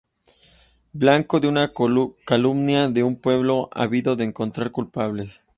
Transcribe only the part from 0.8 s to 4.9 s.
Blanco de una calumnia y de un pueblo ávido de encontrar